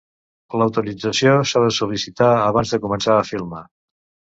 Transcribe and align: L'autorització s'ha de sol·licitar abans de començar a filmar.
L'autorització 0.61 1.35
s'ha 1.51 1.63
de 1.67 1.75
sol·licitar 1.77 2.33
abans 2.49 2.77
de 2.77 2.85
començar 2.89 3.23
a 3.23 3.33
filmar. 3.33 3.67